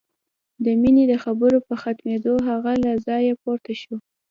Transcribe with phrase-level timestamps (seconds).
[0.63, 3.95] د مينې د خبرو په ختمېدو هغه له ځايه پورته شو.